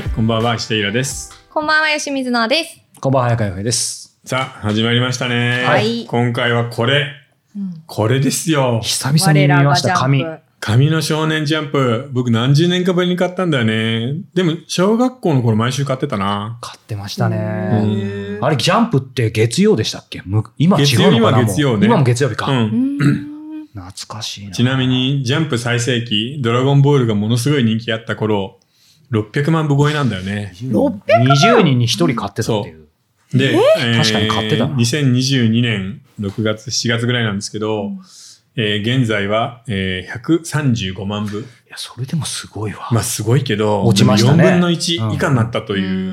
[0.00, 1.30] はい、こんばんは、石田イラです。
[1.50, 2.80] こんばんは、吉水のです。
[3.02, 4.18] こんばんは、早川洋平です。
[4.24, 5.62] さあ、始まりましたね。
[5.62, 7.12] はい今回はこれ。
[7.86, 8.80] これですよ。
[8.82, 10.24] 久々に見ました、紙。
[10.58, 12.08] 紙の少年ジャンプ。
[12.12, 14.22] 僕何十年かぶりに買ったんだよね。
[14.32, 16.56] でも、小学校の頃毎週買ってたな。
[16.62, 17.36] 買ってましたうね。
[18.38, 20.22] んあれ、ジャンプって月曜でしたっけ？
[20.24, 22.46] む今違う月曜のかな今月曜ねもう今も月曜日か。
[22.46, 22.98] うん。
[23.74, 24.52] 懐かしいな。
[24.52, 28.59] ちなみに、ジャンプ最盛期、ドラゴンボールがものすごい人気あった頃、
[29.10, 30.52] 600万部超えなんだよね。
[30.54, 32.88] 20人に1人買ってたっていう。
[33.32, 33.56] で、え？
[33.56, 37.92] ー確かに買ってたな2022年6月、7月ぐらいなんですけど、
[38.56, 41.40] えー現在は、えー135万部。
[41.40, 42.88] いや、それでもすごいわ。
[42.90, 46.12] まあすごいけど、落ちましたね4分の1以下になったという。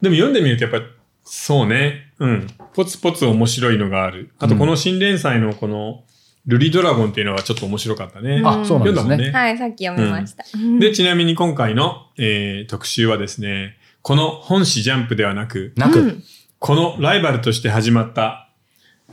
[0.00, 0.80] でも読んでみるとやっぱ
[1.24, 2.12] そうね。
[2.18, 2.46] うん。
[2.74, 4.30] ポツポツ面白いのがある。
[4.38, 6.03] あとこの新連載のこの、
[6.46, 8.36] ルリドラゴンっていうのはちょっと面白かったね。
[8.36, 8.94] うんあ、そうなんですね。
[8.94, 9.30] 読んだもんね。
[9.32, 10.44] はい、さっき読みました。
[10.78, 16.22] で、ちなみに今回の、えー特集はですね、この本誌ジャンプではなく、なく、うん
[16.58, 18.48] このライバルとして始まった、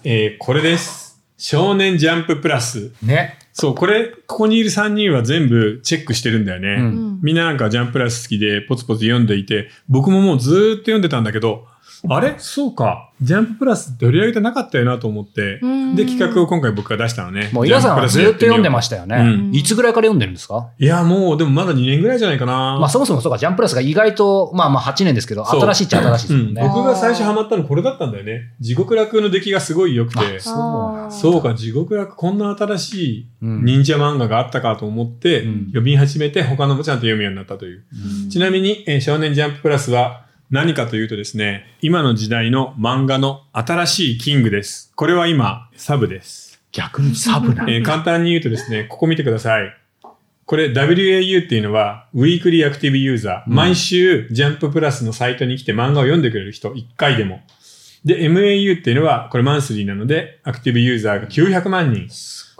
[0.05, 1.21] えーこれです。
[1.37, 2.93] 少年ジャンププラス。
[3.01, 3.37] ね。
[3.53, 6.75] そう、これ、ここにいる3人は全部チェックしてるんだよね。
[6.79, 11.67] うんみんななんかジャンププラス好きでポツポツ読んでいて、僕ももうずーっと読んでたんだけど、
[12.09, 12.35] あれ？
[12.37, 13.09] そうか。
[13.21, 17.51] ジャンププラスって取り上げてなかったよなと思って、うんで、企画を今回僕が出したのね。
[17.53, 19.53] もう、皆さんはずっと読んでましたようねん。
[19.53, 20.69] いつぐらいから読んでるんですか？
[20.79, 22.79] いや、もう、でもまだ2年ぐらいじゃないかな。
[22.79, 26.61] まあ、そもそもそうか、ジャンプラスが意外と、まあまあ8年ですけど、新しいっちゃ新しいですもんうん、ね。
[26.63, 28.53] 僕が最初ハマったのこれだったんだよね。
[28.59, 30.19] 地獄楽の出来がすごい良くて。
[30.19, 37.83] あそうそうか、地獄楽こんな新しいうん忍者漫画があったかと思って、うん読み始めて他のもちゃんと読むようになったという。
[38.31, 44.91] ちなみに、えー少年ジャンププラスは何かというとですね、今の時代の漫画の新しいキングです。
[44.95, 46.61] これは今、サブです。
[46.73, 49.73] 逆にサブなえー簡単に言うとですね、ここ見てください。
[50.45, 53.49] これ WAU っていうのは、 weekly active user。
[53.49, 57.41] うん毎週、ジャンププラスのサイトに来て漫画を読んでくれる人、1回でも。
[58.03, 62.09] で、MAU っていうのは、これマンスリーなので、アクティブユーザーが900万人。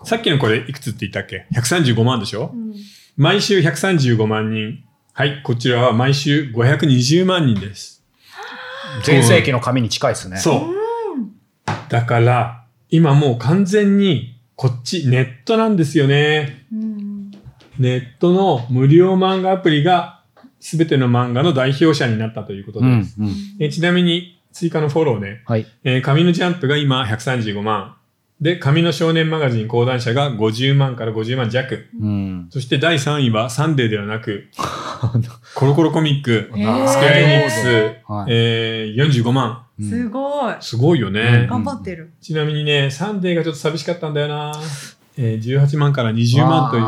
[0.05, 2.51] さっきのこれいくつって言ったっけ ?135 万でしょ？
[2.53, 2.73] うん
[3.17, 4.83] 毎週135万人。
[5.21, 8.03] はい、こちらは毎週520万人です。
[9.03, 10.37] 全盛期の紙に近いですね。
[10.37, 11.89] そう。
[11.89, 16.65] だから、今もう完全に、こっちネットなんですよね。
[16.73, 17.31] うん
[17.77, 20.23] ネットの無料漫画アプリが、
[20.59, 23.15] すべての漫画の代表者になったということうんです。
[23.19, 23.29] うん。
[23.59, 25.43] えちなみに、追加のフォローね。
[25.45, 25.67] はい。
[25.83, 27.95] えー紙のジャンプが今135万。
[28.41, 31.87] で、紙の少年マガジン講談社が50万から50万弱。
[32.01, 32.47] うん。
[32.49, 34.49] そして第3位はサンデーではなく、
[35.55, 39.65] コロコロコミック、スクエアエニックス、はいえー、45万。
[39.79, 40.55] うんすごい。
[40.59, 41.41] すごいよね。
[41.43, 42.13] うん頑張ってる。
[42.21, 44.53] ちなみにね、サンデーがちょっと寂しかったんだよな。
[45.17, 46.83] えー、18万から20万という。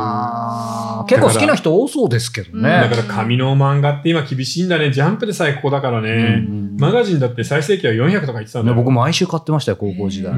[1.07, 2.69] 結構好きな人多そうですけどね。
[2.69, 4.91] だから紙の漫画って今厳しいんだね。
[4.91, 6.45] ジャンプでさえここだからね。
[6.47, 8.75] うんマガジンだって最盛期は400とか言ってたんだよ。
[8.75, 10.34] ね僕毎週買ってましたよ、高校時代。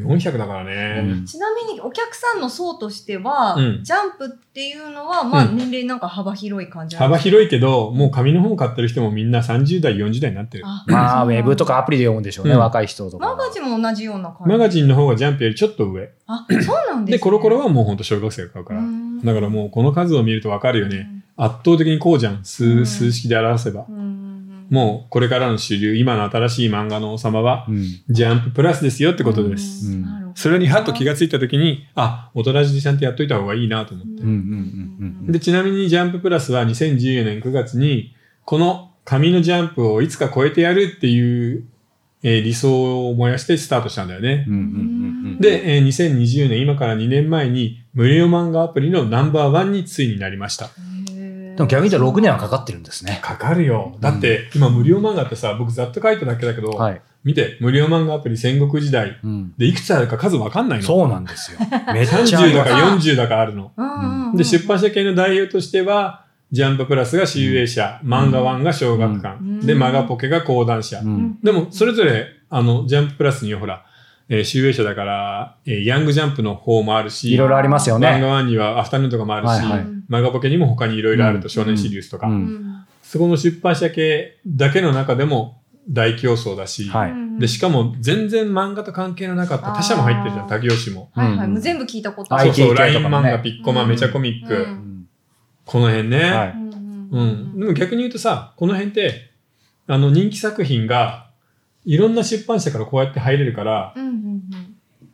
[0.00, 1.02] へうんー400だからね。
[1.02, 7.20] うんちなみにお客さんの層としては、うんジャンプっていうのは、まあうん年齢なんか幅広い感じ幅い。
[7.20, 10.64] 広いけど、もう紙の本買ってる人もみんな30代、40代になってる。
[10.66, 13.26] あまあ、ウェブとかアプリで読むんでしょうね、うん若い人とか。
[13.26, 14.52] マガジンも同じような感じ？
[14.52, 16.10] マガジンの方がジャンプよりちょっと上。
[16.26, 16.58] あ、そう
[16.90, 17.18] なんです、ね。
[17.18, 18.80] で、コロコロはもうほんと小学生が買うから。
[18.80, 21.06] うんだからもうこの数を見るとわかるよね。
[21.36, 22.36] 圧倒的にこうじゃん。
[22.36, 23.84] うん数、数式で表せば。
[23.86, 24.29] うん。
[24.70, 27.84] うんもうこれからの主流、今の新しい漫画の王様は、うん。
[28.08, 29.90] ジャンププラスですよってことです。
[30.36, 34.22] それにハッと気がついたときに、あ、大人でちゃんとやっといた方がいいなと思って。
[35.32, 38.14] で、ちなみにジャンププラスは2014年9月に、
[38.44, 41.64] この紙のジャンプをいつか超えてやるっていう、
[42.22, 44.44] えー理想を燃やしてスタートしたんだよね。
[45.40, 50.70] で、えー2020年、今から2年前に、無料漫画アプリのナンバーワンについになりました。
[51.56, 53.20] でも逆に言ったら6年はかかってるんですね。
[53.22, 53.96] かかるよ。
[54.00, 57.00] だって、今無料漫画ってさ、僕ざっと書いただけだけど、はい。
[57.22, 59.18] 見て、無料漫画アプリ戦国時代。
[59.22, 60.84] うんで、いくつあるか数わかんないの。
[60.84, 61.58] そうなんですよ。
[61.92, 63.72] めっちゃあり30だかます40だかあるの。
[64.34, 71.00] で、出版社系の代表としては、ジャンププラスが集英社、漫画ワンが小学館、うんで、マガポケが講談社。
[71.00, 73.84] うんでも、それぞれ、あの、ジャンププラスにはほら、
[74.32, 78.24] えー、集英社だから、えーヤングジャンプの方もあるし、いろいろありますよ漫画ね。
[78.24, 79.86] ワンにはアフタヌーンとかもあるし、はいはい。
[80.08, 81.50] マガポケにも他にいろいろあると、うん。
[81.50, 82.38] 少年シリウスとか、ううん。
[82.38, 87.40] んそこの出版社系だけの中でも大競争だし、はい。
[87.40, 91.10] で、しかも全然漫画と関係のなかった他社も入ってるじゃん、他業種も。
[91.12, 91.46] はいはい。
[91.46, 91.52] うん。
[91.54, 92.54] もう全部聞いたことあある。
[92.54, 93.88] そうそう、かもね漫画、ピッコマ、うん。
[93.88, 94.66] めちゃコミック、
[95.64, 96.30] この辺ね。
[96.30, 96.52] はい。
[96.52, 97.10] うん。
[97.10, 97.58] うん。
[97.58, 99.32] でも逆に言うとさ、この辺って、
[99.88, 101.29] あの、人気作品が、
[101.92, 104.40] いろんな出版社からこうやって入れるから、うんうん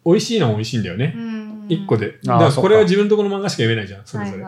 [0.05, 1.15] 美味しいのは美味しいんだよね。
[1.17, 2.19] うんうん1個で。
[2.23, 4.45] だからこれは自分のところの漫画しか読めないじゃん、それぞれ。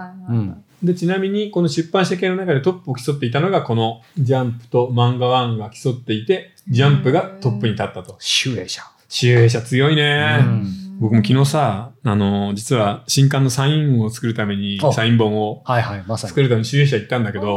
[0.84, 8.14] で、ちなみに、この出版社系の中でトップを競っていたのが、このジャンプと漫画ワンが競っていて、ジャンプがトップに立ったと。
[8.20, 8.82] 集英社。
[9.08, 16.42] 集英社強いね、うん僕も昨日さ、あの、実は新刊のサインを作るためにあ、サイン本をはいはい、まさに作。
[16.42, 17.56] るために集英社行ったんだけど、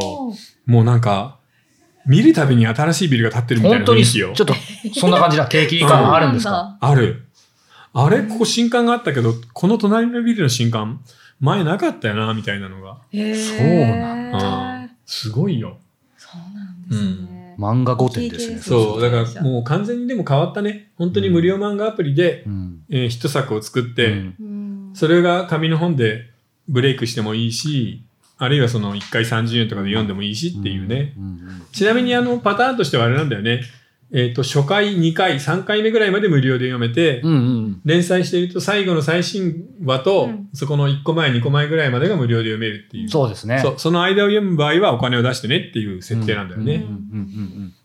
[0.67, 1.39] もうなんか、
[2.05, 4.47] 見るたびに新しいビルが建ってるみたい本当に、な雰囲気よちょっ。
[4.47, 4.53] と、
[4.99, 6.77] そんな感じな 景気感あるんですか？
[6.79, 7.23] ある。
[7.93, 11.01] あれ、ここ新刊があったけど、この隣のビルの新刊、
[11.39, 12.97] 前なかったよな、みたいなのが。
[13.11, 15.77] そうなんうんすごいよ。
[16.17, 17.55] そうなんですね。
[17.59, 18.57] 漫画御殿ですね。
[18.59, 20.87] そう、だからもう完全にでも変わったね。
[20.97, 22.79] 本当に無料漫画アプリで、うん。
[22.89, 26.29] えーヒット作を作って、うんうんそれが紙の本で
[26.67, 28.03] ブレイクしてもいいし、
[28.43, 31.13] あるいはその1回30円とかで読んでもいいしっていうね。
[31.71, 33.61] ちなみにあのパターンとしてはあれなんだよね。
[34.13, 37.81] えっ、と、初回、2回、3回目ぐらいまで無料で読めて、うんうん。
[37.85, 43.09] 連載していると最後の最新話と、うんそこの1個前、2個前ぐらいまでが無料で読めるっていう。
[43.09, 43.59] そうですね。
[43.59, 46.83] そうその間を読む場合はお金を出してねっていう設定なんだよね。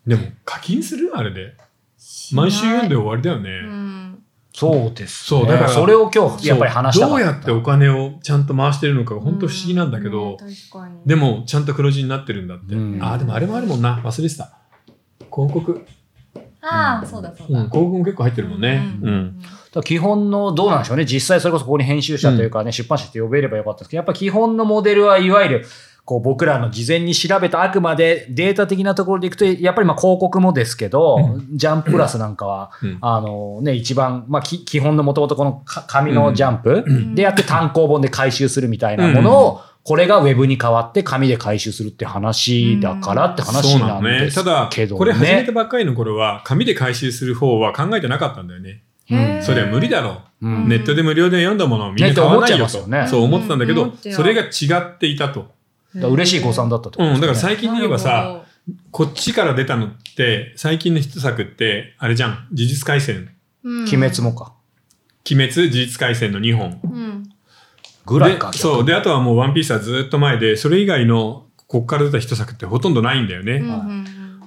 [0.06, 1.11] でも課金する？
[1.14, 1.55] あれで。
[2.32, 3.50] 毎週読んで終わりだよね。
[3.50, 4.06] うん
[4.56, 5.41] そうですね。
[5.41, 12.75] そうだからそれを今日、やっぱり話したかったそうどうやってお金をちゃんと回してるのかが本当不思議なんだけど、うんね確かにでもちゃんと黒字になってるんだって。
[12.75, 14.00] うんああ、でもあれもあるもんな。
[14.03, 14.56] 忘れてた。
[15.31, 15.85] 広告。
[16.62, 17.61] ああ、そうだそううん、だ。
[17.64, 18.82] 広告も結構入ってるもんね。
[19.03, 19.41] ううん
[19.85, 21.05] 基本の、どうなんでしょうね。
[21.05, 25.67] 実際それこそここに編集者というかね、出版社って呼べればよかったんですけど、やっぱ基本のモデルはいわゆる、
[26.06, 32.99] こう僕らの事前に調べたあくまでデータ的なところでいくと、やっぱりまあ広告もですけど、ジャンププラスなんかは、うん。
[33.00, 37.17] あのね、一番、まあき基本のもともとこのか紙のジャンプん。
[37.17, 44.99] でやって単行本で回収するみたいなものを、これがウェブに変わって紙で回収するって話だからって話なんですただけど、ね。
[45.00, 48.82] これ始めたばっかりの頃は、紙で回収する方は考えてなかったんだよね。
[49.06, 49.43] へー。
[49.43, 50.23] それは無理だろ。
[50.41, 50.47] う。
[50.47, 50.69] うん。
[50.69, 52.47] ネットで無料で読んだものをみんな買わないよと。
[52.47, 53.06] ねって思っちゃいますよね。
[53.09, 55.56] そう思ってたんだけどそれが違っていたと。
[56.00, 58.44] だ嬉しい誤算だったってことうん、だから最近で言えばさ、、
[58.90, 62.31] こっちから出たのって、最近のヒット作って、あれじゃん。
[62.50, 63.31] 呪術廻戦。
[63.64, 64.54] 鬼鬼滅もか。
[65.31, 66.81] 鬼滅、呪術廻戦の2本。
[66.84, 67.31] うん。
[68.04, 68.50] ぐらいか。
[68.50, 68.84] でそう。
[68.84, 73.54] で、あとはもうワンピースはずっと前で、それ以外の、こっから出たヒット作ってほとんどないんだよね。
[73.54, 73.72] うんう
[74.02, 74.06] ん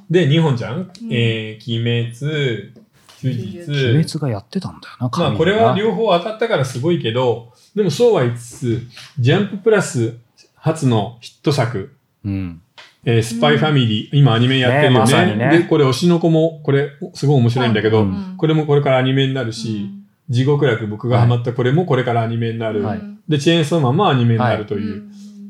[0.10, 2.74] で、2本じゃん、うんえー、鬼滅、
[3.22, 3.94] 呪鬼術。
[3.94, 8.88] 滅がやってたんだよな、まあ紙これはな両方当たったからすごいけど、でもそうは言いつつ、
[9.20, 10.18] ジャンププラス
[10.60, 11.96] 初のヒット作、
[12.26, 12.62] うん。
[13.06, 15.12] えースパイファミリー、今アニメやってるよね。
[15.14, 19.90] ねまねで、これ推しの子も、これすごい面白いんだけど、うんこれもこれからアニメになるし、
[20.30, 22.84] 地獄楽僕がハマったこれもこれからアニメになる。
[22.84, 24.94] はいで、チェーンソーマンもアニメになるという。
[24.94, 25.10] うん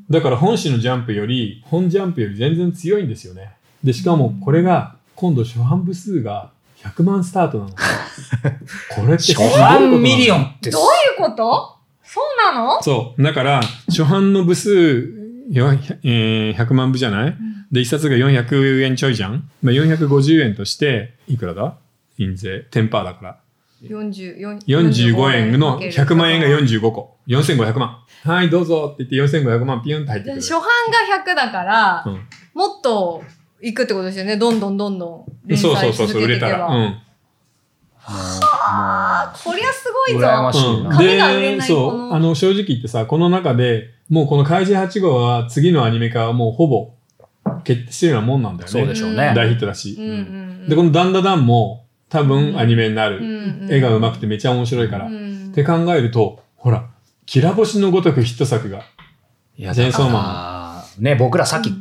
[0.10, 3.52] だから本誌のジャンプより、本ジャンプより全然強いんですよね。
[3.84, 6.50] で、しかもこれが、今度初版部数が
[6.84, 7.70] 100万スタートなの。
[8.96, 11.76] これってすごい初ことなの版ミリオンってどういうこと？
[12.12, 12.82] そうなの？
[12.82, 13.22] そう。
[13.24, 15.14] だから、初版の部数、
[15.52, 15.72] よ
[16.04, 17.38] えー100万部じゃない？
[17.72, 21.76] で、一冊が400円ちょいじゃん、まあ、450円として、いくらだ？
[22.18, 22.66] 印税。
[22.72, 23.38] テンパーだから。
[23.84, 27.18] 44 45円の100万円が45個。
[27.28, 28.04] 4500万。
[28.24, 30.42] はい、どうぞって言って4500万ピュンって入ってくる。
[30.42, 30.68] 初版が
[31.32, 32.20] 100だから、うん
[32.56, 33.24] もっと
[33.62, 34.36] いくってことですよね。
[34.36, 36.66] どんどんどんどん連そうそう載そうそう、売れたら。
[36.66, 36.96] うん。
[39.33, 40.28] あこりゃすごいぞ。
[40.28, 46.92] 羨ましいうんな紙が売れないそう、このあの、正直言ってさ、この中で、もうこの怪人8号は次のアニメ化はもうほぼ
[47.64, 48.71] 決定してるようなもんなんだよね。
[48.71, 49.33] そうでしょうね。
[49.36, 49.95] 大ヒットだし。
[49.98, 50.14] うんうんう
[50.66, 50.69] ん。
[50.69, 53.18] で、このダンダダンも多分アニメになる。
[53.18, 53.24] うん
[53.64, 55.06] うん絵が上手くてめちゃ面白いから。
[55.06, 56.86] っうんて考えると、ほら、
[57.26, 58.83] きら星のごとくヒット作が。
[59.57, 61.04] いやジェーンソーマンマン。
[61.04, 61.71] ね、僕らさっき、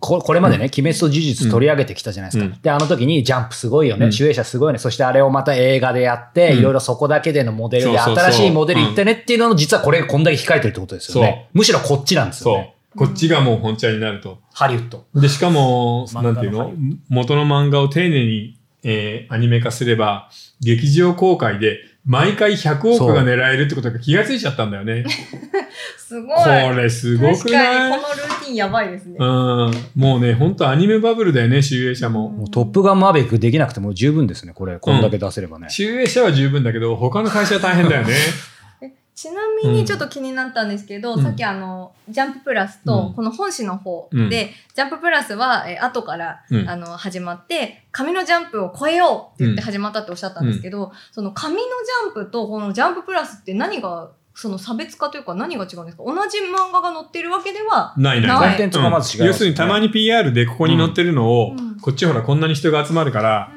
[0.00, 2.44] ここれまでね、鬼滅と呪術取り上げてきたじゃないですか。
[2.44, 2.60] うん。
[2.62, 4.12] で、あの時にジャンプすごいよね、うん。
[4.12, 11.48] 主演者すごいよね、そしてあれをまた映画でやって、うんいろいろそこだけでのモデルで、新しいモデルいってねっていうのの、実はこれがこんだけ控えてるってことですよね。
[11.52, 12.74] むしろこっちなんですよそね。
[12.94, 12.98] う。
[12.98, 14.38] こっちがもう本茶になると。
[14.52, 15.04] ハリウッド。
[15.14, 16.72] で、しかも、なんていうの？
[17.08, 21.78] 元の漫画を丁寧に、えーアニメ化すれば、劇場公開で
[22.08, 25.04] 毎回100億が狙えるってことが気がついちゃったんだよね。
[25.98, 26.36] すごい。
[26.38, 29.16] これすごく確かないにこのルーティンやばいですね。
[29.18, 29.72] うん。
[29.94, 32.30] もうね、ほんとアニメバブルだよね、集英社も。
[32.30, 34.78] もうトップガンマーベリックできなくても十分ですね、これ。
[34.78, 35.68] こんだけ出せればね。
[35.68, 38.14] 集英社は十分だけど、他の会社は大変だよね。
[39.20, 41.22] ちなみにちょっと気になったんですけど、うん。
[41.24, 44.30] さっきあの、ジャンププラスとうん、この本誌の方で、うん。
[44.30, 46.68] ジャンププラスは、えー後から、うん。
[46.68, 56.04] あの、始まって、紙のジャンプを超えようって言って始まったっておっしゃったんですけど、その紙のジャンプとこのジャンププラスって何が、その差別化というか何が違うんですか？
[56.04, 58.28] 同じ漫画が載ってるわけでは、ないない。
[58.28, 58.50] ない。
[58.50, 61.80] コンテンツがまず違いますよね要するにたまに PR でここに載ってるのを、うん。
[61.80, 63.50] こっちほらこんなに人が集まるから、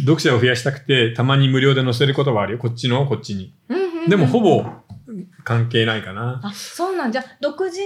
[0.00, 2.58] 読者を増やしたくて、たまに無料で載せることはあるよ。
[2.58, 3.54] こっちのこっちに。
[4.06, 4.66] でもほぼ、
[5.44, 6.40] 関係ないかな。
[6.42, 7.80] あ、そうなんじゃ、独自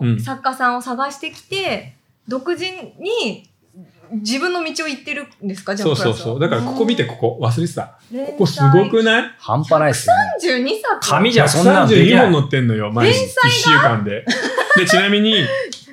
[0.00, 1.94] うんの作家さんを探してきて、
[2.26, 2.64] 独自
[2.98, 3.48] に
[4.12, 5.74] 自分の道を行ってるんですか？
[5.76, 6.40] じゃあそうそうそう。
[6.40, 7.38] だからここ見て、ここ。
[7.42, 7.98] 忘れてた。
[8.28, 9.30] ここすごくない？
[9.38, 10.14] 半端ないっすよ
[10.58, 10.64] ね。
[10.64, 13.18] 32冊紙じゃそんなのでき132ない本載ってんのよ、毎日。
[13.24, 14.24] 1週間で。
[14.76, 15.34] で、ちなみに、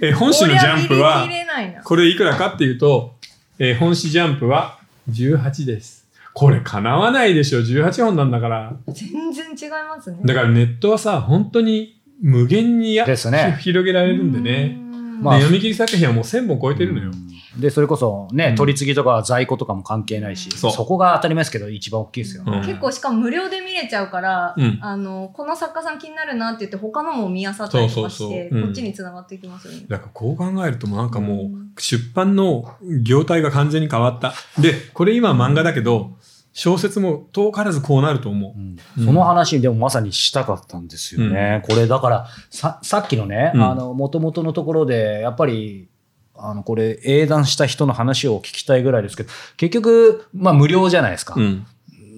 [0.01, 3.15] え本誌のジャンプはこ、れないなこれいくらかっていうと、
[3.59, 4.77] えー本誌ジャンプは
[5.09, 6.04] 18です。
[6.35, 7.59] これ叶わないでしょ。
[7.59, 8.73] 18本なんだから。
[8.89, 10.19] 全然違いますね。
[10.25, 14.75] だからネットはさ、本当に無限にやですね広げられるんでね。
[14.79, 14.85] うん
[15.21, 17.11] まあで読み切り作品はもう1000本超えてるのよ。
[17.57, 22.57] で、それこそね、うん取り次ぎとか在庫とかも関係ないし、そこが当たり前ですけど、一番大きいですよね。
[22.57, 29.85] うん結構しかも無料で見れちゃうから、うんあのこの作家さん気になるなって言って他のも見漁ったりとかしてそうそうそううんこっちに繋がっていきますよね。
[29.87, 34.33] だからこう考えるともうなんかもうんう出版の業態が完全に変わった。
[34.61, 36.17] で、これ今漫画だけど、
[36.57, 38.53] 小説も遠からずこうなると思う。
[38.57, 41.61] うんうんその話でもまさにしたかったんですよね。
[41.67, 45.89] これだからさ、さっきのね、うんあの、元々のところで、やっぱり、
[46.33, 51.35] あの、これ、英断した人の話を聞きたいぐらいですけど、結局、まあ無料じゃないですか。
[51.37, 51.65] うん。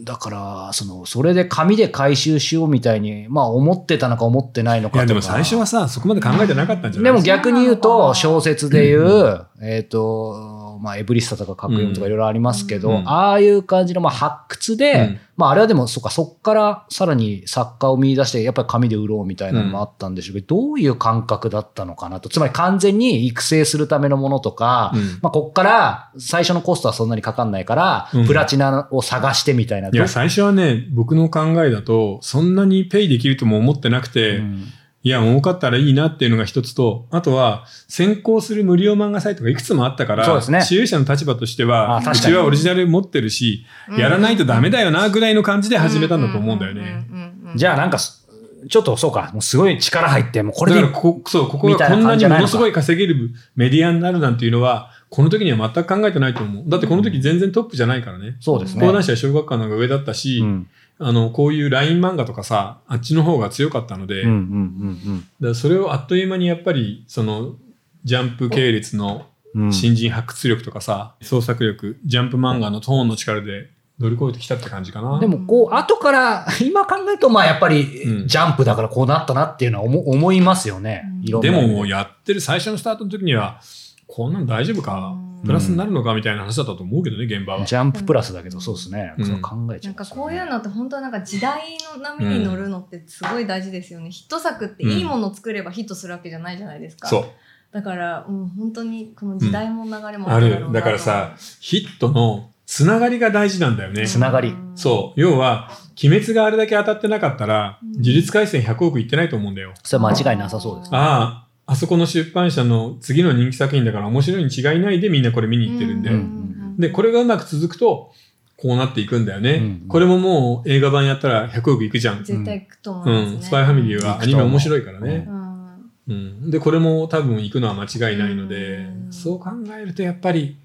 [0.03, 4.99] だから、その、それで紙で回収しようみたいに、まあ思ってたのか思ってないのかとか。
[4.99, 15.19] いやでも最初はさ、そこまで考えてなかったんじゃないでも逆に言うと、小説で言う、えっ、と、まあ、エブリスタとか格読むとかいろいろありますけど、うんああいう感じの、まあ、発掘で、うん。
[15.37, 22.29] まあ、あれはでも、そっか、そっからさらに作家を見出して、やっぱり紙で売ろうみたいなのもあったんでしょうけど、どういう感覚だったのかなと。
[22.29, 25.19] つまり完全に育成するためのものとか、うん。
[25.21, 28.27] まあ、こっから最初のコストはそんなにかかんないから、うん。
[28.27, 29.89] プラチナを探してみたいな。
[29.89, 34.73] いや、最初はね、僕の考えだと、そんなにペイできるとも思ってなくて、うん
[35.07, 43.65] いや、儲かったらいいなっていうのが一つと、あとは、先行する無料漫画サイトがいくつもあったから、そうですね支援者の立場としてはうちはオリジナル持ってるし、
[43.97, 47.07] やらないとダメだよな、ぐらいの感じで始めたんだと思うんだよね。
[47.55, 56.63] じゃあなんか、ちょっとそうか、もうすごい力入って、もうこれでだからここ、そう、ここがこんなにものすごい稼げるメディアになるなんていうのは、この時には全く考えてないと思う。
[56.67, 58.35] だってこの時全然トップじゃないからね。
[58.41, 58.85] そうですね。
[58.85, 60.67] 講談社は小学館の方が上だったし、うん
[60.99, 67.55] あの、こういう LINE 漫画とかさ、あっちの方が強かったので、うんうんうんだからそれをあっという間にやっぱり、その、
[68.03, 69.73] ジャンプ系列のうんうん。
[69.73, 75.19] 新人発掘力とかさ、創作力、ジャンプ漫画のトーンの力で乗り越えてきたって感じかな。
[75.19, 81.03] でも、こう、後から、今考えると、まあ、やっぱり、うんジャンプだからこうなったなっていうのは思思いますよね。
[81.21, 83.61] うんいろんな意味でも、やってる最初のスタートの時には、
[84.05, 85.15] こんなの大丈夫か？
[85.19, 87.65] うんプラスになるのかみたいな話だったと思うけどね、現場は。
[87.65, 89.13] ジャンププラスだけど、そうですね。
[89.17, 90.21] うんそう考えちゃなんかうますよね。
[90.21, 91.61] こういうのって本当なんか時代
[91.95, 94.09] の波に乗るのってすごい大事ですよね。
[94.09, 97.07] ヒット作っていいものを作ればヒットするわけじゃないじゃないですか。
[97.07, 97.25] そう。
[97.71, 100.47] だから、うん、本当にこの時代も流れもある。
[100.47, 104.07] るだろうなとだからさ、ヒットのつながりが大事なんだよね。
[104.07, 105.21] つながりんそう。
[105.21, 105.69] 要は、
[106.03, 109.73] 鬼滅があれだけ当たってなかったら、うん呪術廻戦100億いってないと思うんだよ。
[109.83, 110.89] それは間違いなさそうです。
[110.93, 116.09] ああ、あそこの出版社の次の人気作品だから面白いに違いないでみんなこれ見に行ってるんで。
[116.09, 116.47] うん
[116.77, 118.13] で、これがうまく続くと、
[118.55, 119.51] こうなっていくんだよね。
[119.55, 122.23] うんこれももう映画版やったら100億いくじゃん。
[122.23, 123.37] 絶対行くと思うね。
[123.37, 123.41] ん。
[123.41, 125.31] スパイファミリーはアニメ面白いからねう。
[125.31, 126.51] んうん。
[126.51, 130.57] で、これも多分行くのは間違いないのでう、んそう考えるとやっぱり、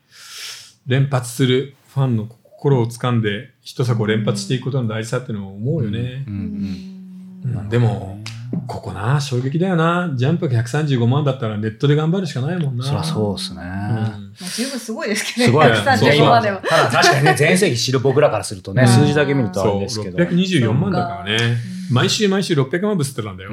[0.87, 6.31] 連発するファンの心を掴んで、一作を連発していくことの大事さっていうのを思うよねう。
[6.31, 6.35] ん
[7.45, 8.21] うんうんでも、
[8.73, 10.13] ここな、衝撃だよな。
[10.15, 12.85] ジャンプが135万だったらネットで頑張るしかないもんな。
[12.85, 13.63] そりゃそうですね。
[14.57, 15.47] 十分すごいですけどね。
[15.47, 15.67] すごい。
[15.67, 16.63] 135そうまでは。
[16.63, 20.19] ただ確かにね、全盛期知る僕らからするとね、うん数字だけ見るとあそう、れですけど。
[20.19, 21.37] 624万だからね。
[21.37, 23.51] うん毎週毎週600万部吸ってたんだよ。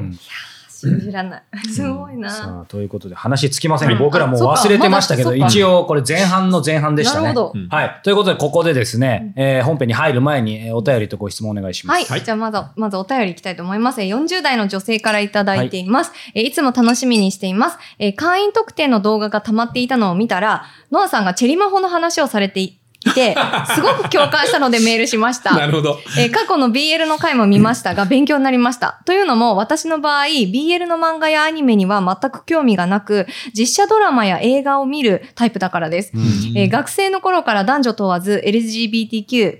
[0.87, 1.43] うん信じらんない。
[1.69, 2.29] すごいな。
[2.29, 7.27] さあ、ということで話つきませんけど、うん僕らもう忘れてましたけど、一応これ前半の前半でしたね。
[7.27, 7.59] なるほど。
[7.59, 7.99] うんはい。
[8.03, 11.97] ということで、ここでですね、えー本編に入る前に、えーお便りとご質問お願いします。
[11.97, 12.05] はい。
[12.05, 14.01] はいじゃあ、まず、まずお便りいきたいと思います。
[14.01, 16.11] えー40代の女性からいただいています。
[16.33, 17.77] い、えーいつも楽しみにしています。
[17.99, 23.35] えー会員特典の動画が溜まっていたのを見たら、ノアさんがチェリマホの話をされていて、
[23.73, 25.55] すごく共感したのでメールしました。
[25.55, 25.99] なるほど。
[26.17, 29.01] えー過去の BL の回も見ましたが、勉強になりました。
[29.05, 36.11] というのも、私の場合、BL の漫画やアニメには全く興味がなく、実写ドラマや映画を見るタイプだからです。
[36.13, 36.21] うん
[36.57, 39.59] えー学生の頃から男女問わず LGBTQ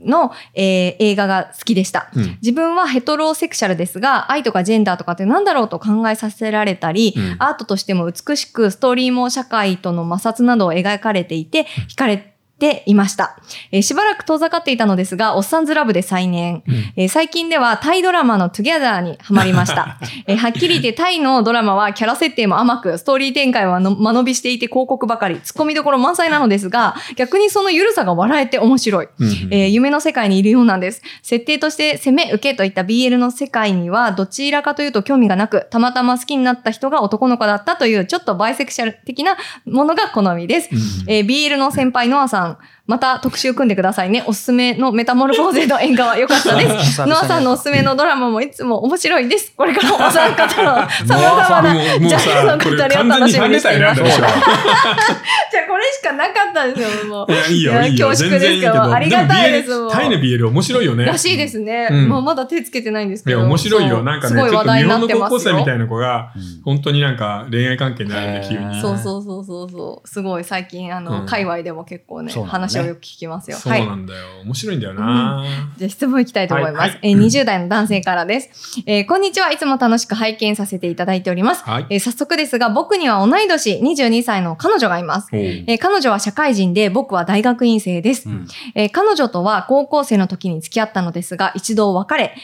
[0.00, 2.10] の、えー映画が好きでした。
[2.14, 12.31] うん自分はヘトロセクシャルですが、愛とかジェンダーとかって何だろうと考えさせられたり、うんアートとしても美しく、ストーリーも社会との摩擦などを描かれていて、惹かれ
[12.62, 13.36] ていました。
[13.72, 16.62] えーしばらく遠ざかっていたのですが、おっさんずラブで再燃。
[16.96, 19.98] えー最近ではタイドラマの Together にハマりました。
[20.28, 29.08] えーはっきり言ってタイのドラマはキャラ設定も甘く、ストーリー展開はの間延びしていて広告ばかり、ツッコミどころ満載なのですが、逆にその緩さが笑えて面白い。
[29.18, 31.02] うんえー夢の世界にいるようなんです。
[31.22, 40.68] 設定として攻め受けといった BL の世界にはどちらかというと興味がなく、たまたま好きになった人が男の子だったというちょっとバイセクシャル的なものが好みです。
[41.08, 44.24] えー BL の先輩ノアさん、上また特集組んでくださいね。
[44.26, 47.02] おすすめのメタモルフォーゼの演歌は良かったです。
[47.04, 49.52] にノアさんのおすすめのドラマもいつも面白いです。
[49.56, 50.72] これからもお三方の
[51.06, 54.02] 様々なもうもうジャンルの語りを楽しみにしています。
[54.02, 54.28] じゃあ
[55.68, 57.32] これしかなかったんですよ、もう。
[57.32, 58.08] いや、いいよ、いいよ。
[58.08, 58.72] 恐縮全然いいけど。
[58.72, 61.04] ですけど、ありがたいですタイの BL 面白いよね。
[61.04, 61.88] らしいですね。
[61.90, 63.38] うんまあ、まだ手つけてないんですけど。
[63.38, 63.96] いや、面白いよ。
[63.96, 65.38] そうなんかね、ちょっすごい話題と日本のになってますよ。
[65.38, 68.80] 高校生みたいな子が、うん本当になんか恋愛関係になるね、急に。
[68.80, 70.08] そうそうそうそうそう。
[70.08, 73.56] すごい最近、あの、うん界隈でも結構ね、そうなんだね話をよく聞きますよ。
[73.56, 73.86] そうはい。
[73.86, 74.40] なんだよ。
[74.44, 75.44] 面白いんだよな。
[75.76, 76.80] じゃあ質問いきたいと思います。
[76.80, 78.82] はいはいえー20代の男性からです。
[78.86, 79.50] えーこんにちは。
[79.52, 81.62] いつも楽しく拝見させていただいております。
[81.64, 81.86] はい。
[81.90, 85.28] えー早速ですが、僕には同い年22歳の彼女がいます。
[85.32, 88.28] えー彼女は社会人で、僕は大学院生です。
[88.28, 92.34] うんえー彼女とは高校生の時に付き合ったのですが、一度別れ、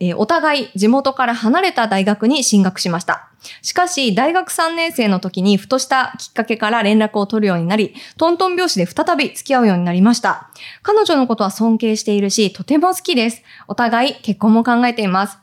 [0.00, 3.28] えーお互い地元から離れた大学に進学しました。
[3.62, 10.50] しかし、大学3年生の時にふとしたきっかけから連絡を取るようになり、トントン拍子で再び付き合うようになりました。
[10.82, 13.42] 彼女のことは尊敬しているし、とても好きです。
[13.66, 15.38] お互い結婚も考えています。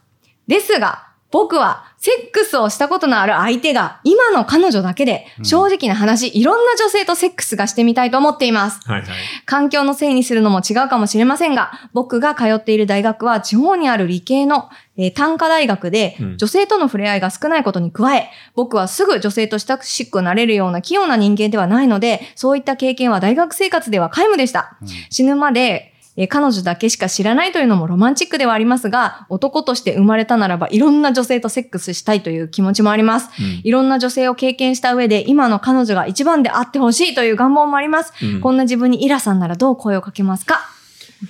[0.47, 8.79] ですが、僕はセックスをしたことのある相手が今の彼女だけで、正直な話、いろんな女性とセックスがしてみたいと思っています。
[8.87, 9.09] はいはい。
[9.45, 24.77] 環境のせいにするのも違うかもしれませんが、僕が通っている大学は地方にある理系の、えー単科大学でうん、女性との触れ合いが少ないことに加え、僕はすぐ女性と親しくなれるような器用な人間ではないので、そういった経験は大学生活では皆無でした。
[25.09, 33.29] 死ぬまで、えー彼女だけしか知らないというのもロマンチックではありますが、男として生まれたならばいろんな女性とセックスしたいという気持ちもあります。
[33.39, 33.61] うん。
[33.63, 38.13] いろんな女性を経験した上で、今の彼女が一番であってほしいという願望もあります。
[38.23, 38.41] うん。
[38.41, 40.61] こんな自分にイラさんならどう声をかけますか？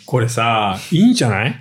[0.06, 1.56] これさ、いいんじゃない？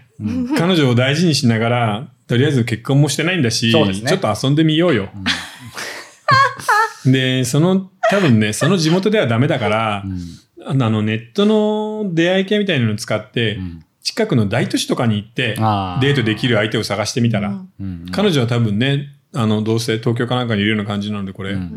[0.59, 3.73] 彼女を大事にしながら、とりあえず結婚もしてないんだし、ね。
[4.06, 5.08] ちょっと遊んでみようよ。
[7.06, 10.04] で、その、多分ね、その地元ではダメだから、
[10.66, 13.58] あの、ネットの出会い系みたいなのを使って、
[14.02, 17.68] 近くの大都市とかに行って、デートできる相手を探してみたら、うん。
[17.80, 18.06] うん。
[18.12, 21.70] 彼女は多分ね、あの、どうせ東京かなんかにいるような感じなので、これ、う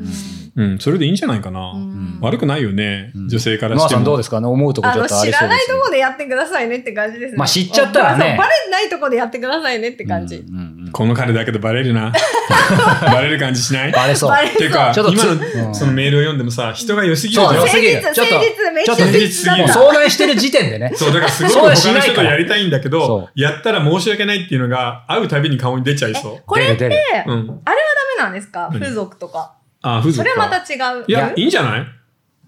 [0.55, 0.73] うん。
[0.75, 1.71] ん、それでいいんじゃないかな。
[1.71, 2.17] うん。
[2.21, 3.29] 悪くないよね、うん。
[3.29, 4.03] 女性からしても。
[4.03, 4.41] どうですか？
[4.41, 7.37] ね思うとこちょっとあり知らないとこでやってくださいねって感じですね。
[7.37, 8.35] まあ知っちゃったらね。
[8.37, 10.35] バレないとこでやってくださいねって感じ。
[10.35, 12.11] うんうんうんこの彼だけどバレるな。
[13.01, 13.91] バレる感じしない？
[13.91, 14.29] バレそう。
[14.29, 15.39] バレっていうか、ちょっとつ今うん。
[15.69, 17.53] のそのメールを読んでもさ、人が良すぎるじゃん。
[17.55, 20.91] そう良すぎるちょっとちょっと相談してる時点でね。
[20.95, 22.11] そう、だからすごいそうは他のしないから。
[22.13, 27.23] 人とやりたいんだけそど、やったら申し訳ないっていうのが、会うたびに顔に出ちゃいそこれって出る出る。
[27.27, 27.31] う。
[27.31, 27.47] うん。
[27.47, 28.69] ダメなんですか？
[28.71, 28.79] 何？
[28.79, 29.53] 風俗とか。
[29.81, 30.35] あ、風そ俗か。
[30.35, 31.05] れはまた違う。
[31.07, 31.81] いや、いいんじゃない？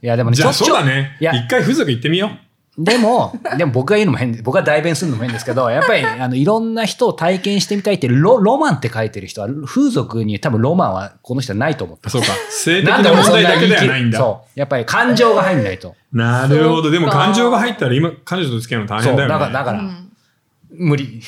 [0.02, 1.18] いや、でもね、じゃあそうだね。
[1.20, 2.32] 一回風俗行ってみよ
[2.82, 12.10] でも、でも僕が言うのも変で、僕が代弁するのも変ですけど、やっぱり、あの、いろんな人を体験してみたいってロ、ロマンって書いてる人は、風俗に多分ロマンはこの人はないと思ってう。
[12.10, 12.28] そうか。
[12.50, 14.18] 性的な問題だけではないんだ。
[14.18, 14.60] そう。
[14.60, 15.94] やっぱり感情が入んないと。
[16.14, 16.90] なるほど。
[16.90, 19.04] でも感情が入ったら今、彼女と付き合うの大。
[19.04, 19.66] 変だよだから、だね。
[19.66, 20.06] から、うん
[20.72, 21.22] 無理。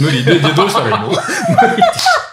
[0.00, 0.24] 無理。
[0.24, 1.12] で、でどうしたらいいの？
[1.14, 1.22] そ
[1.66, 2.27] れ、浮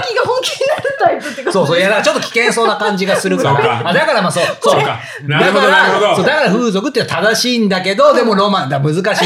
[0.00, 1.78] 気が本気になるタイプってことそうそう。
[1.78, 3.56] いや、だからちょっと危険そうな感じがするから。
[3.56, 4.44] そうかあだからまあそう。
[4.60, 5.00] そうか。
[5.26, 6.16] なるほど、だからなるほど。
[6.16, 9.22] そうだから風俗っていうのは正しいんだけど、でもロマンだ、難しいんですよ。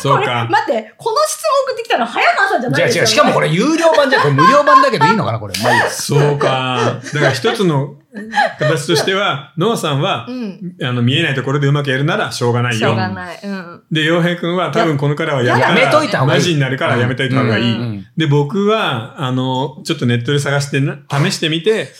[0.00, 0.46] そうか。
[0.48, 3.06] 待って、この質問送ってきたの早川さんじゃないですよ、ね？
[3.08, 4.22] じゃあ違う、しかもこれ有料版じゃん。
[4.22, 5.54] これ無料版だけどいいのかなこれ。
[5.62, 7.00] まあいいやそうか。
[7.12, 7.94] だから一つの
[8.58, 10.74] 形としては、ノアさんはう、ん。
[10.82, 12.96] あの、見えないところでうまくやるならしょうがないよしょう。
[12.96, 13.38] がない。
[13.42, 13.82] うん。
[13.90, 18.04] で、洋平くんは多分この彼はやめといたら、方がいいマジになるからやめといた方がいい。
[18.16, 21.92] で、僕は、あの、ちょっとネットで探してな、試してみて、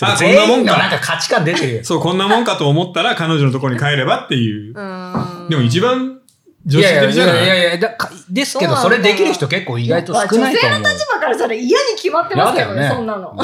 [0.00, 1.14] あ、こん全なもん員のなんかか。
[1.14, 1.80] 価値観出てるよ。
[1.84, 4.74] そう、こんなもんかと思ったら彼女のところに帰ればっていう。
[4.74, 5.48] うん。
[5.48, 6.21] でも一番い
[6.64, 7.44] 女子やいやいや的じゃない？
[7.44, 10.48] いやいやだかですけど、それできる人結構意外と少ないと思う。
[10.48, 13.36] 女性の立場からしたら嫌に決まってますけどね、そんなの。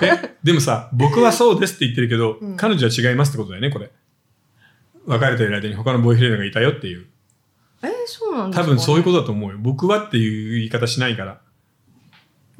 [0.00, 3.90] え、でもさ、僕はそうですって言ってるけど、うん彼女は違いますってことだよね、これ。
[5.06, 7.06] 別れてる間に他のボーイフレンドがいたよっていう。
[7.82, 8.64] えーそうなんですか？
[8.64, 9.58] 多分そういうことだと思うよ。
[9.60, 11.40] 僕はっていう言い方しないから。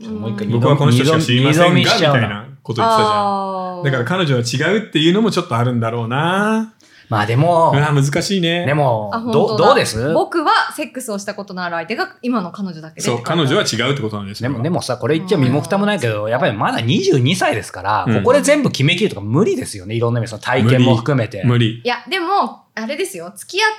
[0.01, 3.85] う一回僕はこの人しか知りませんが、みたいなこと言ってたじゃん。
[3.85, 6.75] だから彼女は違うっていうのもちょっとあるんだろうな。
[7.15, 8.67] まあでもう、わ、難しいね。
[8.67, 10.13] でもどどうです？
[10.13, 14.51] 僕はセックスをしたことのある相手が今の彼女だけでそう、彼女は違うってことなんですよ。
[14.51, 19.95] でも、でもさ、これ言っちゃ身も蓋もないけど、やっぱりまだ22歳ですから、うんここで全部決めきるとか無理ですよね。
[19.95, 21.43] いろんな意味、その体験も含めて。
[21.45, 21.81] 無理。
[21.85, 23.71] いや、でも、あれですよ、付き合う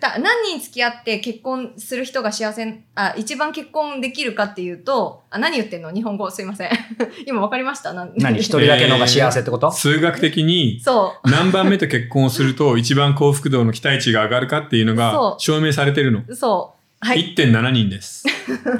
[0.00, 5.92] た、何人付き合って結婚する人が幸せ、あ、一番結婚できるかっていうと、あ、何言ってんの？
[5.92, 6.30] 日本語？
[6.30, 6.70] すいません。
[7.26, 7.92] 今わかりました？
[7.92, 8.38] な何？
[8.40, 11.30] 一人だけのが幸せってこと、数学的にそう。
[11.30, 16.22] 何番目と結婚をすると一番幸福度の期待値が上がるかっていうのが証明されてるの？
[16.34, 16.76] そう。
[17.06, 17.34] はい。
[17.36, 18.24] 1.7人です。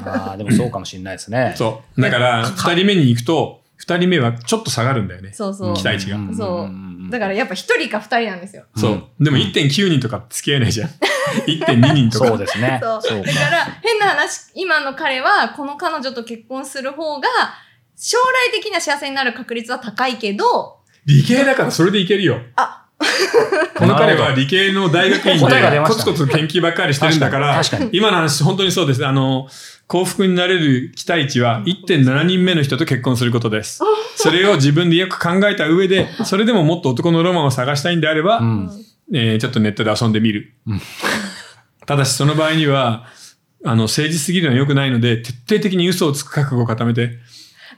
[0.05, 1.55] ああ、でもそうかもしれないですね。
[1.59, 2.01] そう。
[2.01, 5.33] だから、2人目に行くと、2人目はちょっと下がるんだよね。
[5.33, 5.75] そうそう。
[5.75, 8.64] 期待値がんそうんだからやっぱ一人か二人なんですよ。
[8.77, 9.05] そう。
[9.20, 10.90] でも1.9人とか付き合えないじゃん。
[11.46, 12.29] 1.2人とか。
[12.29, 12.81] そうですね。
[12.83, 13.03] そう。
[13.03, 17.29] そうかだから変な話、今の彼はこの彼女と結婚する方が、
[17.96, 18.18] 将
[18.51, 22.40] 来的には幸せになる確率は高いけど、理系だからそれでいけるよ。
[22.57, 22.86] あ
[23.76, 27.61] この彼は理系の大学院でコツコツ研究ばっかりしてるんだから、
[27.92, 29.06] 今の話本当にそうです。
[29.06, 29.48] あの、
[29.87, 33.80] 幸福になれる期待値は1.7人目の人と結婚することです。
[34.16, 38.70] それを自分でよく考えた上で、それでももっと男のロマンを探したいんであれば、うん
[39.12, 40.54] えーちょっとネットで遊んでみる。
[40.66, 40.80] うん
[41.87, 43.06] ただしその場合には、
[43.64, 47.18] あの、誠実すぎるのは良くないので、徹底的に嘘をつく覚悟を固めて、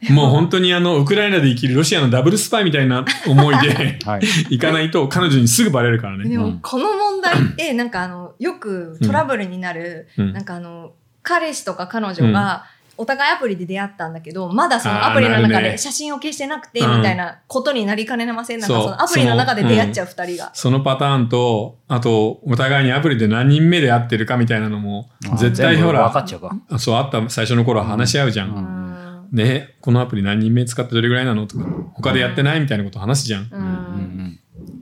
[0.10, 4.20] もう本当にあの、ウクライナで生きるロシアのダブルスパイみたいな思いではい。
[4.50, 6.28] 行かないと彼女にすぐバレるからね。
[6.28, 12.64] でうんもこの問題ってなんかあの、よくトラブルになる、うんなんかあの、彼氏とか彼女が、
[13.00, 18.58] お互いアプリで出会ったんだけど、まだそのアプリの中で写真を消してなくて、うんみたいなことになりかねません。
[18.58, 20.50] なんかそのアプリの中で出会っちゃう二人が。
[20.52, 26.56] そのパターンと、あと、お互いにアプリで何人目で会ってるかみたいなのも、絶対ほら、分かっちゃうか。
[26.70, 29.07] あそう、あった最初の頃は話し合うじゃん。
[29.32, 31.64] うんね、このアプリ何人目使ってどれぐらいなのとか、
[31.94, 33.42] 他でやってないみたいなこと話すじゃん。
[33.42, 34.40] ううんん。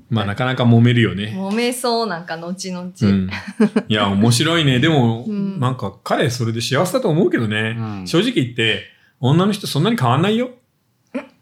[0.09, 1.35] まあ、なかなか揉めるよね。
[1.37, 2.93] 揉めそうなんか後々。
[3.03, 3.29] うん。
[3.89, 4.79] いや、面白いね。
[4.79, 7.77] でも、うんなんか彼それで幸せだと思うけどね。
[7.79, 8.85] うん正直言って、
[9.19, 10.51] 女の人そんなに変わんないよ。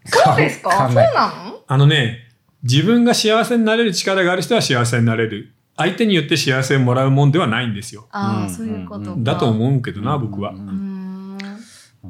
[0.06, 0.70] そうですか？
[0.88, 1.60] そうなの？
[1.66, 2.20] あのね、
[2.62, 5.50] 自分が幸せになれる力がある人は幸せになれる。
[5.76, 8.06] 相手によって幸せをもらうもんではないんですよ。
[8.12, 10.54] ああ、うんそういうことだと思うけどな、僕はう。
[10.54, 10.83] ん。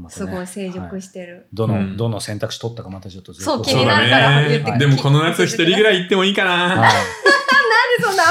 [0.00, 1.46] ねすごい成熟してる。
[1.52, 4.78] どの、うんどの選択肢取ったかまたちょっとずっとそう気になるから言ってね。
[4.78, 6.82] でもこの夏一人ぐらい行ってもいいかな。
[6.82, 7.23] はい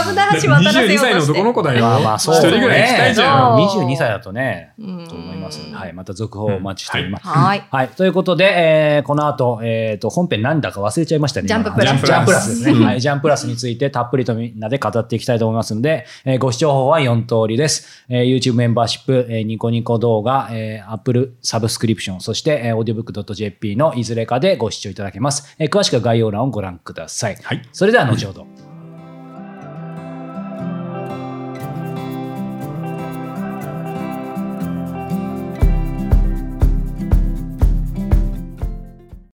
[0.10, 1.82] 危ない橋渡らせようと22して歳の男の子だよ。
[1.82, 3.70] まあまあそう一人ぐらい行きたいじゃん。
[3.70, 7.28] そう22歳だとね、うんと思いますので、はい、また続報をお待ちしております。
[7.28, 7.68] はい。
[7.70, 7.88] はい。
[7.90, 11.48] ということで、えーこの後、えっ、と、本編なんだか忘れちゃいましたね。
[11.48, 12.72] ジャンププラス今ジャンプラスですね。
[12.72, 13.02] うんはい。
[13.02, 18.06] ジャンプラスについてたっぷりとみんなで語っていきたいと思いますので、えーご視聴法は4通りです。
[18.10, 25.56] えー YouTube メンバーシップ、えーニコニコ動画、えー Apple サブスクリプション、そして、えー audiobook.jp のいずれかでご視聴いただけます。
[25.60, 27.38] えー詳しくは概要欄をご覧ください。
[27.42, 27.62] はい。
[27.72, 28.63] それでは後ほど。